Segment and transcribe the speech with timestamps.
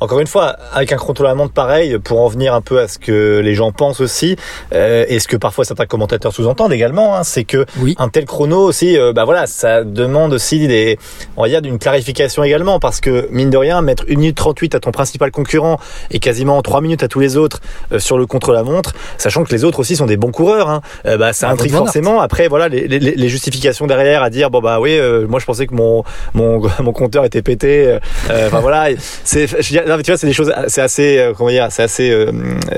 [0.00, 2.88] encore une fois, avec un contrôle à montre pareil, pour en venir un peu à
[2.88, 4.36] ce que les gens pensent aussi,
[4.72, 7.94] euh, et ce que parfois certains commentateurs sous-entendent également, hein, c'est que Oui.
[7.98, 10.98] un tel chrono aussi, euh, bah voilà, ça demande aussi des,
[11.36, 14.74] on va dire, d'une clarification également, parce que mine de rien, mettre 1 minute 38
[14.74, 15.78] à ton principal concurrent
[16.10, 17.60] et quasiment 3 minutes à tous les autres
[17.92, 20.68] euh, sur le contre la montre, sachant que les autres aussi sont des bons coureurs,
[20.68, 22.20] hein, euh, bah ça Bah, intrigue forcément.
[22.20, 25.44] Après, voilà, les, les, les justifications derrière à dire bon bah oui, euh, moi je
[25.46, 26.04] pensais que mon
[26.34, 27.86] mon mon compteur était pété.
[27.86, 28.88] euh, Enfin voilà,
[29.24, 31.50] c'est, je veux dire, non, mais tu vois, c'est des choses, c'est assez, euh, comment
[31.50, 32.30] dire, c'est assez, euh,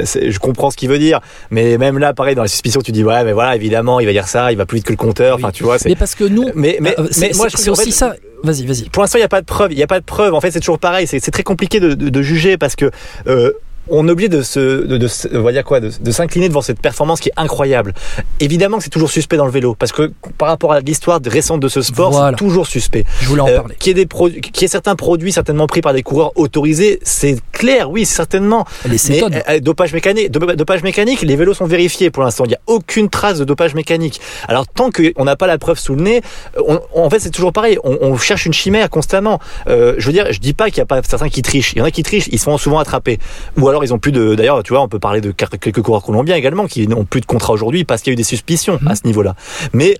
[0.05, 1.21] je comprends ce qu'il veut dire,
[1.51, 4.13] mais même là, pareil, dans la suspicion, tu dis ouais, mais voilà, évidemment, il va
[4.13, 5.37] dire ça, il va plus vite que le compteur.
[5.37, 5.89] Enfin, tu vois, c'est.
[5.89, 8.15] Mais parce que nous, Mais mais, euh, mais moi, je c'est- aussi fait, ça.
[8.43, 8.89] Vas-y, vas-y.
[8.89, 9.73] pour l'instant, il n'y a pas de preuve.
[9.73, 10.35] Il n'y a pas de preuve.
[10.35, 11.07] En fait, c'est toujours pareil.
[11.07, 12.91] C'est c'est très compliqué de, de, de juger parce que
[13.29, 13.53] euh,
[13.89, 16.49] on est obligé de se, de, de, se- on va dire quoi, de, de s'incliner
[16.49, 17.95] devant cette performance qui est incroyable.
[18.41, 21.61] Évidemment que c'est toujours suspect dans le vélo parce que par rapport à l'histoire récente
[21.61, 22.31] de ce sport, Voilà.
[22.31, 23.05] c'est toujours suspect.
[23.21, 23.75] Je voulais en Euh, parler.
[23.79, 26.33] qu'il y ait des produits, qu'il y ait certains produits certainement pris par des coureurs
[26.37, 28.65] autorisés, c'est clair, oui, certainement.
[28.85, 29.35] Les Mais cétones.
[29.49, 32.45] euh, dopage mécanique, do- dopage mécanique, les vélos sont vérifiés pour l'instant.
[32.45, 34.21] Il n'y a aucune trace de dopage mécanique.
[34.49, 36.23] Alors tant qu'on n'a pas la preuve sous le nez,
[36.57, 37.79] on, on- en fait c'est toujours pareil.
[37.85, 39.41] On, on cherche une chimère constamment.
[39.69, 41.73] Euh, je veux dire, je dis pas qu'il n'y a pas certains qui trichent.
[41.75, 43.19] Il y en a qui trichent, ils se font souvent attraper.
[43.59, 44.35] Ou alors ils ont plus de.
[44.35, 47.27] D'ailleurs, tu vois, on peut parler de quelques coureurs colombiens également qui n'ont plus de
[47.27, 48.89] contrat aujourd'hui parce qu'il y a eu des suspicions Mhm.
[48.89, 49.35] à ce niveau-là.
[49.73, 49.97] Mais.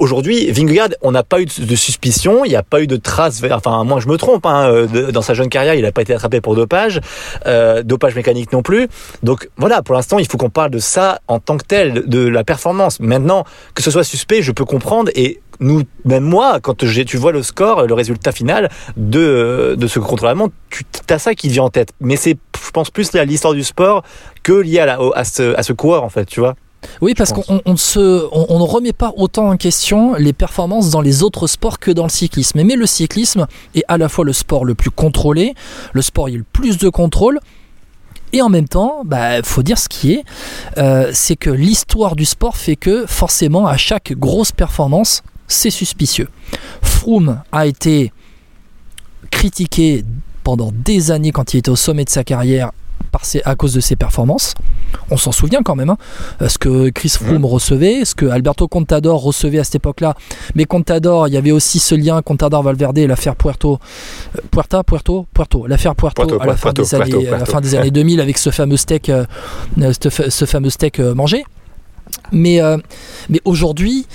[0.00, 2.96] Aujourd'hui, Vingegaard, on n'a pas eu de, de suspicion, il n'y a pas eu de
[2.96, 3.42] traces.
[3.50, 4.46] Enfin, moi, je me trompe.
[4.46, 7.00] Hein, euh, de- dans sa jeune carrière, il n'a pas été attrapé pour dopage,
[7.46, 8.88] euh, dopage mécanique non plus.
[9.22, 12.26] Donc voilà, pour l'instant, il faut qu'on parle de ça en tant que tel, de
[12.26, 13.00] la performance.
[13.00, 17.32] Maintenant, que ce soit suspect, je peux comprendre et nous, même moi, quand tu vois
[17.32, 21.68] le score, le résultat final de, de ce contre-la-montre, tu as ça qui vient en
[21.70, 21.90] tête.
[22.00, 22.36] Mais c'est,
[22.68, 24.02] je pense, plus à l'histoire du sport
[24.44, 26.54] que lié à, la, au- à, ce, à ce coureur, en fait, tu vois.
[27.00, 30.32] Oui, parce qu'on on ne se, on, on ne remet pas autant en question les
[30.32, 32.62] performances dans les autres sports que dans le cyclisme.
[32.62, 35.54] Mais le cyclisme est à la fois le sport le plus contrôlé,
[35.92, 37.40] le sport où il y a le plus de contrôle.
[38.32, 40.24] Et en même temps, bah, faut dire ce qui est,
[40.76, 46.28] euh, c'est que l'histoire du sport fait que forcément à chaque grosse performance, c'est suspicieux.
[46.82, 48.12] Froome a été
[49.30, 50.04] critiqué
[50.48, 52.70] pendant des années quand il était au sommet de sa carrière
[53.12, 54.54] par ses- à cause de ses performances.
[55.10, 55.90] On s'en souvient quand même.
[55.90, 55.98] hein.
[56.40, 60.14] Euh, ce que Chris Froome recevait, ce que Alberto Contador recevait à cette époque-là.
[60.54, 63.78] Mais Contador, il y avait aussi ce lien Contador-Valverde et l'affaire Puerto,
[64.36, 67.44] euh, Puerta, Puerto, Puerto, l'affaire Puerto, Puerto, à la fin Puerto, des années, à la
[67.44, 69.26] fin des années 2000 avec ce fameux steak, euh,
[70.02, 71.44] ce, fa- ce fameux steak euh, mangé.
[72.32, 72.78] Mais, euh,
[73.28, 74.06] mais aujourd'hui,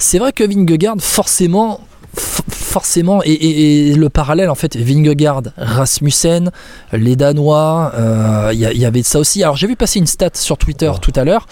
[0.00, 1.80] c'est vrai que Vingegaard, forcément,
[2.18, 6.50] forcément, et, et- et le parallèle en fait, Vingegaard, Rasmussen,
[6.92, 9.42] les Danois, euh, il y, avait ça aussi.
[9.42, 11.46] Alors j'ai vu passer une stat sur Twitter tout à l'heure,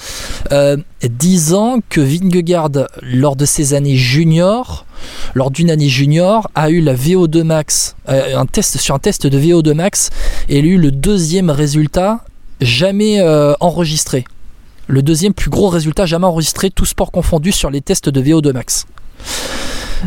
[0.53, 0.77] euh,
[1.09, 2.71] disant que Vingegaard,
[3.03, 4.84] lors de ses années juniors,
[5.34, 9.27] lors d'une année junior, a eu la VO2 max, euh, un test sur un test
[9.27, 10.10] de VO2 max,
[10.48, 12.25] et il a eu le deuxième résultat
[12.60, 13.21] jamais
[13.60, 14.25] enregistré.
[14.88, 18.53] Le deuxième plus gros résultat jamais enregistré, tout sport confondu, sur les tests de VO2
[18.53, 18.87] max.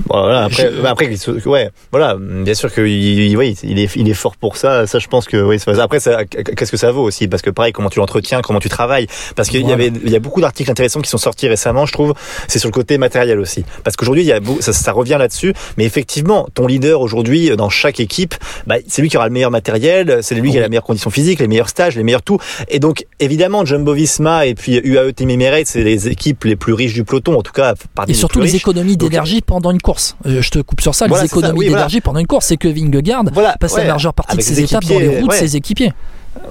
[0.08, 1.10] Bon, voilà, après, Je- bah, après,
[1.46, 4.88] ouais, voilà, bien sûr qu'il il, oui, il est, il est fort pour ça.
[4.88, 5.60] Ça, je pense que oui.
[5.60, 7.28] c'est- Après, ça, qu'est-ce que ça vaut aussi?
[7.28, 9.08] Parce que pareil, comment tu l'entretiens, comment tu travailles?
[9.36, 11.94] Parce qu'il y avait, il y a beaucoup d'articles intéressants qui sont sortis récemment, je
[11.94, 12.14] trouve.
[12.48, 13.64] C'est sur le côté matériel aussi.
[13.84, 15.54] Parce qu'aujourd'hui, il y a, ça, ça revient là-dessus.
[15.78, 18.36] Mais effectivement, ton leader aujourd'hui dans chaque équipe,
[18.68, 21.10] bah, c'est lui qui aura le meilleur matériel, c'est lui qui a la meilleure condition
[21.10, 22.40] physique, les meilleurs stages, les meilleurs tout.
[22.70, 26.74] Et donc, évidemment, Jumbo Visma et puis UAE Team Emirates, c'est les équipes les plus
[26.74, 28.62] riches du peloton, en tout cas parmi Et surtout plus les riches.
[28.62, 30.16] économies d'énergie pendant une course.
[30.26, 31.78] Euh, Je te coupe sur ça, Voilà, les économies oui, voilà.
[31.82, 32.46] d'énergie pendant une course.
[32.48, 35.28] C'est que Vingegaard Voilà, passe ouais, la majeure partie de ses étapes dans les routes
[35.30, 35.38] de ouais.
[35.38, 35.92] ses équipiers.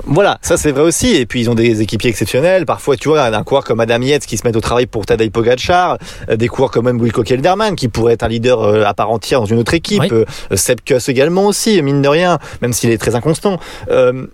[0.05, 1.15] Voilà, ça c'est vrai aussi.
[1.15, 2.67] Et puis ils ont des équipiers exceptionnels.
[2.67, 5.31] Parfois, tu vois, un coureur comme Adam Yates qui se met au travail pour Tadej
[5.31, 8.93] Pogacar, euh, des coureurs comme même Wilco Kelderman qui pourrait être un leader euh, à
[8.95, 10.03] part entière dans une autre équipe.
[10.03, 10.09] Oui.
[10.13, 10.25] Euh,
[10.57, 13.59] Seb Kuss également aussi, mine de rien, même s'il est très inconstant.
[13.91, 14.27] Euh,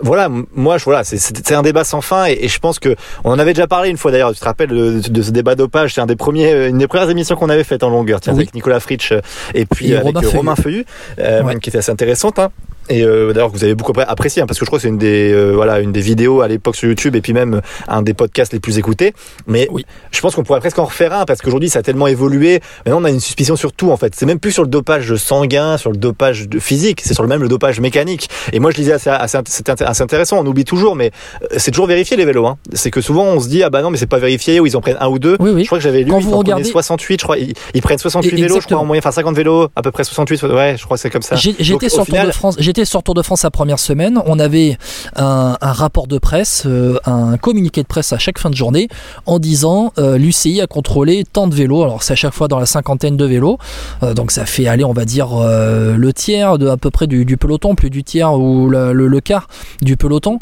[0.00, 2.94] voilà, moi, je, voilà, c'est- un débat sans fin et, et je pense que
[3.24, 4.32] on en avait déjà parlé une fois d'ailleurs.
[4.32, 6.86] Tu te rappelles de, de ce débat dopage C'est un des premiers, euh, une des
[6.86, 8.40] premières émissions qu'on avait faites en longueur, tiens, Oui.
[8.42, 9.20] avec Nicolas Fritsch euh,
[9.54, 10.36] et puis Et avec Romain Feuillu.
[10.36, 10.84] Romain Feuillu,
[11.18, 11.58] euh, Ouais.
[11.58, 12.38] qui était assez intéressante.
[12.38, 12.50] Hein.
[12.90, 14.82] Et euh, d'ailleurs que vous avez beaucoup appré- apprécié hein, parce que je crois que
[14.82, 17.60] c'est une des euh, voilà une des vidéos à l'époque sur YouTube et puis même
[17.86, 19.12] un des podcasts les plus écoutés.
[19.46, 19.84] Mais Oui.
[20.10, 22.60] je pense qu'on pourrait presque en refaire un parce qu'aujourd'hui ça a tellement évolué.
[22.86, 24.14] Maintenant on a une suspicion sur tout en fait.
[24.14, 27.42] C'est même plus sur le dopage sanguin, sur le dopage physique, c'est sur le même
[27.42, 28.28] le dopage mécanique.
[28.52, 29.38] Et moi je disais assez, assez,
[29.80, 30.38] assez intéressant.
[30.40, 31.10] On oublie toujours, mais
[31.42, 32.46] euh, c'est toujours vérifié les vélos.
[32.46, 32.56] Hein.
[32.72, 34.76] C'est que souvent on se dit ah bah non mais c'est pas vérifié ou ils
[34.76, 35.36] en prennent un ou deux.
[35.40, 35.62] Oui, oui.
[35.62, 37.82] Je crois que j'avais lu Quand ils vous en regardez- 68, je crois ils, ils
[37.82, 40.42] prennent 68 Et- vélos, je crois en moyenne, enfin 50 vélos, à peu près 68.
[40.44, 41.36] Ouais, je crois que c'est comme ça.
[41.36, 44.20] J'étais sur, final- de France, sur Tour de France la première semaine.
[44.26, 44.78] On avait
[45.16, 48.88] un, rapport de presse, euh, un communiqué de presse à chaque fin de journée
[49.26, 51.82] en disant euh, l'UCI a contrôlé tant de vélos.
[51.82, 53.58] Alors c'est à chaque fois dans la cinquantaine de vélos.
[54.02, 57.36] Euh, donc ça fait aller, on va dire, le tiers de à peu près du,
[57.36, 59.48] peloton, plus du tiers ou le quart
[59.82, 60.38] du peloton.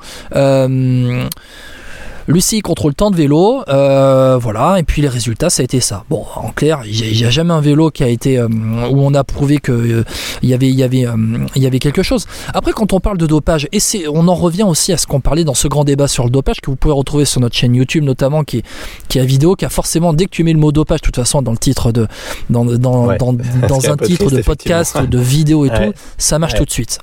[2.29, 6.05] Lucie contrôle tant de vélos, euh, voilà, et puis les résultats, ça a été ça.
[6.11, 9.15] Bon, en clair, il n'y a, jamais un vélo qui a été euh, où on
[9.15, 10.05] a prouvé que euh,
[10.43, 11.07] il y avait, y avait,
[11.55, 12.27] il y avait quelque chose.
[12.53, 15.21] Après, quand on parle de dopage, et c'est, on en revient aussi à ce qu'on
[15.21, 17.75] parlait dans ce grand débat sur le dopage que vous pouvez retrouver sur notre chaîne
[17.75, 18.65] YouTube notamment, qui est,
[19.09, 21.17] qui est vidéo, qui a forcément dès que tu mets le mot dopage, de toute
[21.17, 22.09] façon, dans le titre de,
[22.51, 23.31] dans, dans, dans,
[23.91, 26.99] un, titre de podcast, de vidéo et tout, ça marche tout de suite.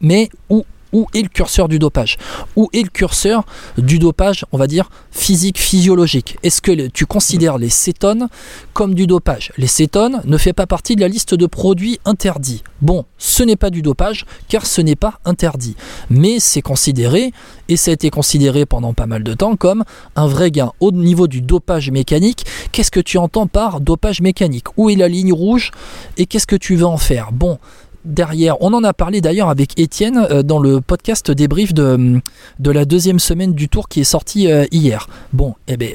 [0.00, 2.16] Mais où où est le curseur du dopage?
[2.56, 3.44] Où est le curseur
[3.78, 6.38] du dopage, on va dire, physique, physiologique?
[6.42, 8.28] Est-ce que tu considères les cétones
[8.72, 9.52] comme du dopage?
[9.56, 12.62] Les cétones ne font pas partie de la liste de produits interdits.
[12.82, 15.76] Bon, ce n'est pas du dopage car ce n'est pas interdit.
[16.08, 17.32] Mais c'est considéré,
[17.68, 19.84] et ça a été considéré pendant pas mal de temps, comme
[20.16, 20.72] un vrai gain.
[20.80, 24.66] Au niveau du dopage mécanique, qu'est-ce que tu entends par dopage mécanique?
[24.76, 25.70] Où est la ligne rouge
[26.16, 27.32] et qu'est-ce que tu veux en faire?
[27.32, 27.58] Bon,
[28.04, 28.60] derrière.
[28.62, 32.20] On en a parlé d'ailleurs avec Étienne euh, dans le podcast débrief de,
[32.58, 35.08] de la deuxième semaine du tour qui est sorti euh, hier.
[35.32, 35.90] Bon, eh bien,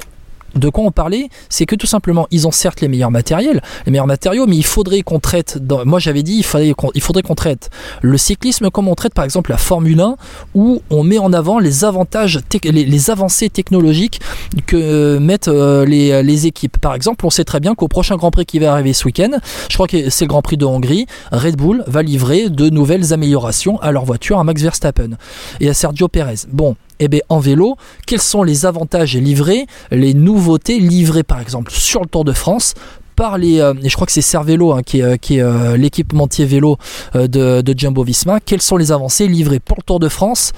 [0.56, 3.92] de quoi on parlait C'est que tout simplement, ils ont certes les meilleurs matériels, les
[3.92, 5.60] meilleurs matériaux, mais il faudrait qu'on traite.
[5.86, 7.69] moi, j'avais dit, il faudrait qu'on, traite
[8.02, 10.16] le cyclisme comme on traite par exemple la Formule 1,
[10.54, 14.22] où on met en avant les avantages, les, avancées technologiques
[14.66, 16.78] que euh, mettent euh, les, les, équipes.
[16.78, 19.31] Par exemple, on sait très bien qu'au prochain Grand Prix qui va arriver ce week-end,
[19.69, 23.13] je crois que c'est le Grand Prix de Hongrie, Red Bull va livrer de nouvelles
[23.13, 25.12] améliorations à leur voiture à Max Verstappen
[25.60, 26.48] et à Sergio Perez.
[26.52, 27.75] Bon, eh bien, en vélo,
[28.06, 32.74] quels sont les avantages livrés, les nouveautés livrées par exemple sur le Tour de France
[33.15, 35.77] par les, euh, et je crois que c'est Cervelo hein, qui est, qui est euh,
[35.77, 36.77] l'équipementier vélo
[37.15, 40.51] euh, de, de, Jumbo Visma, quelles sont les avancées livrées pour le Tour de France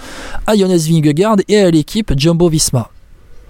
[0.46, 2.90] à Jonas Vingegaard et à l'équipe Jumbo Visma?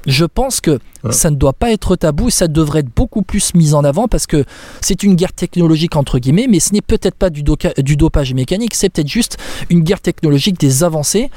[0.06, 0.80] Je pense que
[1.10, 4.26] ça ne doit pas être tabou, ça devrait être beaucoup plus mis en avant parce
[4.26, 4.46] que
[4.80, 8.74] c'est une guerre technologique entre guillemets, mais ce n'est peut-être pas du, du dopage mécanique,
[8.74, 9.38] c'est peut-être juste
[9.70, 11.30] une guerre technologique des avancées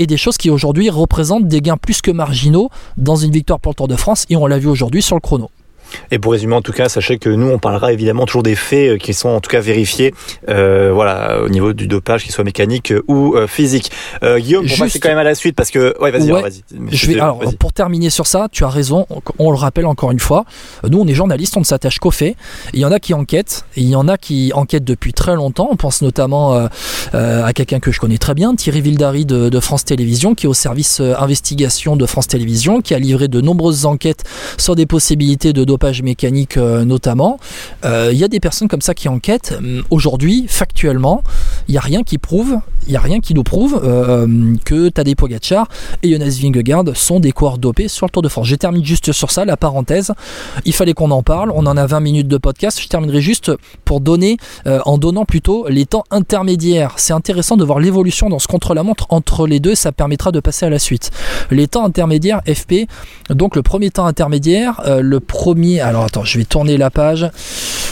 [0.00, 3.72] et des choses qui aujourd'hui représentent des gains plus que marginaux dans une victoire pour
[3.72, 5.50] le Tour de France et on l'a vu aujourd'hui sur le chrono.
[6.10, 8.90] Et pour résumer, en tout cas, sachez que nous, on parlera évidemment toujours des faits
[8.90, 10.14] euh, qui sont en tout cas vérifiés,
[10.48, 13.90] euh, voilà, au niveau du dopage, qu'il soit mécanique euh, ou physique.
[14.22, 16.62] Guillaume, pour passer quand même à la suite, parce que, ouais, vas-y, vas-y.
[16.90, 19.06] Je vais, alors, pour terminer sur ça, tu as raison.
[19.38, 20.44] On, le rappelle encore une fois.
[20.88, 22.36] Nous, on est journalistes, on ne s'attache qu'aux faits.
[22.72, 25.34] Il y en a qui enquêtent, et il y en a qui enquêtent depuis très
[25.34, 25.68] longtemps.
[25.70, 26.68] On pense notamment
[27.12, 30.48] à quelqu'un que je connais très bien, Thierry Vildary de, de France Télévisions, qui est
[30.48, 34.24] au service investigation de France Télévisions, qui a livré de nombreuses enquêtes
[34.56, 37.38] sur des possibilités de dopage mécanique euh, notamment.
[37.82, 39.54] Il euh, y a des personnes comme ça qui enquêtent.
[39.58, 41.22] Hum, aujourd'hui, factuellement,
[41.68, 44.88] il n'y a rien qui prouve, il y a rien qui nous prouve euh, que
[44.88, 45.68] Tadej Pogacar
[46.02, 48.46] et Jonas Vingegaard sont des coureurs dopés sur le Tour de France.
[48.46, 50.12] Je termine juste sur ça, la parenthèse.
[50.64, 51.52] Il fallait qu'on en parle.
[51.54, 52.80] On en a 20 minutes de podcast.
[52.80, 53.52] Je terminerai juste
[53.84, 56.94] pour donner, en donnant plutôt les temps intermédiaires.
[56.96, 59.74] C'est intéressant de voir l'évolution dans ce contre-la-montre entre les deux.
[59.74, 61.10] Ça permettra de passer à la suite.
[61.50, 62.86] Les temps intermédiaires FP.
[63.30, 67.30] Donc le premier temps intermédiaire, le premier alors attends, je vais tourner la page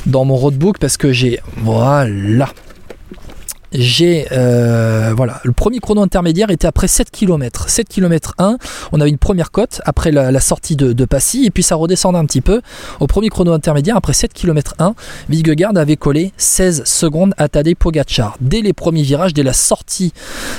[0.06, 1.40] dans mon roadbook parce que j'ai.
[1.56, 2.48] Voilà
[3.72, 5.40] j'ai euh, voilà.
[5.44, 8.56] Le premier chrono intermédiaire était après 7 km 7 km 1
[8.92, 12.24] on avait une première cote après la, sortie de, Passy et puis ça redescendait un
[12.24, 12.60] petit peu.
[13.00, 14.94] Au premier chrono intermédiaire après 7 km 1
[15.28, 18.36] Vingegaard avait collé 16 secondes à Tadej Pogacar.
[18.40, 20.12] Dès les premiers virages dès la sortie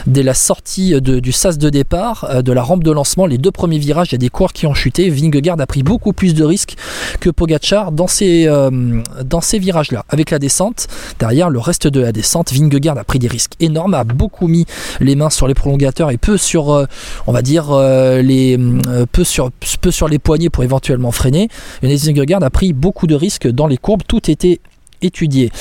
[0.05, 3.51] dès la sortie du sas de départ euh, de la rampe de lancement les deux
[3.51, 5.09] premiers virages il y a des coureurs qui ont chuté.
[5.09, 6.75] Vingegaard a pris beaucoup plus de risques
[7.19, 10.87] que Pogacar dans ces euh, dans ces virages là avec la descente
[11.19, 14.65] derrière le reste de la descente Vingegaard a pris des risques énormes, a beaucoup mis
[14.99, 16.85] les mains sur les prolongateurs et peu sur, euh,
[17.27, 19.51] on va dire, euh, les, euh, peu, sur,
[19.81, 21.49] peu sur les poignets pour éventuellement freiner.
[21.81, 24.59] Et Vingegaard a pris beaucoup de risques dans les courbes, tout était
[25.01, 25.51] étudié.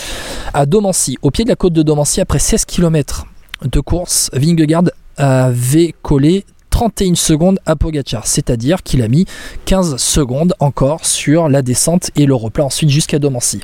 [0.52, 3.26] À Domancy, au pied de la côte de Domancy, après 16 km
[3.64, 4.84] de course, Vingegaard
[5.16, 9.26] avait collé 31 secondes à Pogachar, c'est-à-dire qu'il a mis
[9.64, 13.60] 15 secondes encore sur la descente et le replat ensuite jusqu'à Domancy.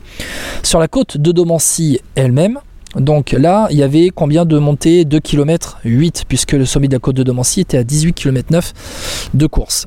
[0.65, 2.59] Sur la côte de Domancy elle-même,
[2.97, 6.95] donc là, il y avait combien de montées 2 km 8, puisque le sommet de
[6.95, 9.87] la côte de Domancy était à 18 km 9 de course.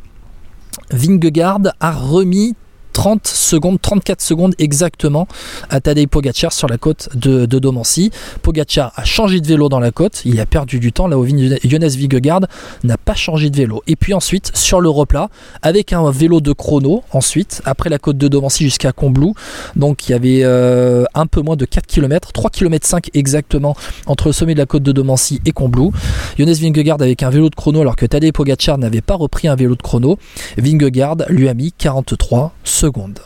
[0.91, 2.55] Vingegaard a remis
[2.97, 5.27] 30 secondes, 34 secondes exactement
[5.69, 8.09] à Tadej Pogacar sur la côte de, Domancy.
[8.41, 11.27] Pogacar a changé de vélo dans la côte, il a perdu du temps là où
[11.63, 12.47] Jonas Vingegaard
[12.83, 13.83] n'a pas changé de vélo.
[13.85, 15.29] Et puis ensuite sur le replat
[15.61, 19.35] avec un vélo de chrono ensuite après la côte de Domancy jusqu'à Combloux.
[19.75, 23.75] Donc il y avait euh, un peu moins de 4 km, 3 km 5 exactement
[24.07, 25.91] entre le sommet de la côte de Domancy et Combloux.
[26.39, 29.55] Jonas Vingegaard avec un vélo de chrono alors que Tadej Pogacar n'avait pas repris un
[29.55, 30.17] vélo de chrono.
[30.57, 32.55] Vingegaard lui a mis 43
[32.87, 33.21] secondes.